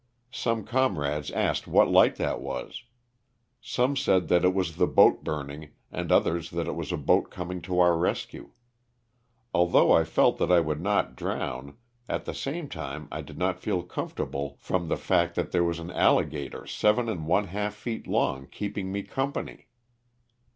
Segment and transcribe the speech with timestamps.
[0.31, 2.85] Some comrades asked what light that was.
[3.61, 6.97] Some said that it was the boat burn ing and others that it was a
[6.97, 8.49] boat coming to our rescue.
[9.53, 11.77] Although I felt that I would not drown
[12.09, 15.79] at the same time I did not feel comfortable from the fact that 180 LOSS
[15.79, 16.03] OF THE SULTANA.
[16.07, 19.67] there was an alligator seven and one half feet long keeping me company.